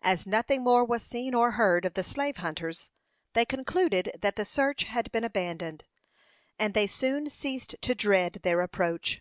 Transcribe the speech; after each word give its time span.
As 0.00 0.26
nothing 0.26 0.64
more 0.64 0.82
was 0.86 1.02
seen 1.02 1.34
or 1.34 1.50
heard 1.50 1.84
of 1.84 1.92
the 1.92 2.02
slave 2.02 2.38
hunters, 2.38 2.88
they 3.34 3.44
concluded 3.44 4.10
that 4.18 4.36
the 4.36 4.46
search 4.46 4.84
had 4.84 5.12
been 5.12 5.22
abandoned, 5.22 5.84
and 6.58 6.72
they 6.72 6.86
soon 6.86 7.28
ceased 7.28 7.74
to 7.82 7.94
dread 7.94 8.40
their 8.42 8.62
approach. 8.62 9.20